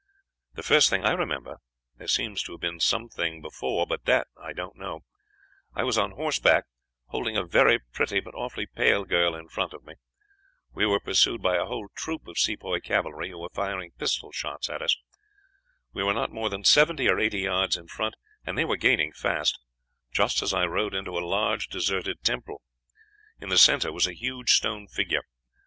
[0.55, 1.59] The first thing I remember
[1.97, 5.01] there seems to have been some thing before, but what, I don't know
[5.75, 6.65] I was on horseback,
[7.09, 9.93] holding a very pretty but awfully pale girl in front of me.
[10.73, 14.71] We were pursued by a whole troop of Sepoy cavalry, who were firing pistol shots
[14.71, 14.97] at us.
[15.93, 19.11] We were not more than seventy or eighty yards in front, and they were gaining
[19.13, 19.59] fast,
[20.11, 22.63] just as I rode into a large deserted temple.
[23.39, 25.21] In the center was a huge stone figure.